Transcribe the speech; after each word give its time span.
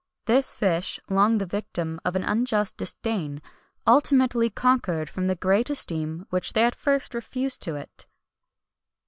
[XXI 0.23 0.27
192] 0.29 0.35
This 0.35 0.51
fish, 0.57 0.99
long 1.11 1.37
the 1.37 1.45
victim 1.45 1.99
of 2.03 2.15
an 2.15 2.23
unjust 2.23 2.75
disdain, 2.75 3.39
ultimately 3.85 4.49
conquered 4.49 5.11
from 5.11 5.27
the 5.27 5.35
great 5.35 5.67
that 5.67 5.73
esteem 5.73 6.25
which 6.31 6.53
they 6.53 6.63
at 6.63 6.73
first 6.73 7.13
refused 7.13 7.61
to 7.61 7.75
it. 7.75 8.07